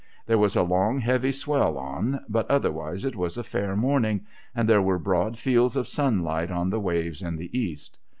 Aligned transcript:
There 0.25 0.39
was 0.39 0.55
a 0.55 0.63
long 0.63 0.99
heavy 0.99 1.31
swell 1.31 1.77
on, 1.77 2.25
but 2.27 2.49
otherwise 2.49 3.05
it 3.05 3.15
was 3.15 3.37
a 3.37 3.43
fair 3.43 3.75
morning, 3.75 4.25
and 4.55 4.67
there 4.67 4.81
were 4.81 4.97
broad 4.97 5.37
fields 5.37 5.75
of 5.75 5.87
sunlight 5.87 6.49
on 6.49 6.71
the 6.71 6.79
waves 6.79 7.21
in 7.21 7.35
the 7.35 7.55
east. 7.55 7.99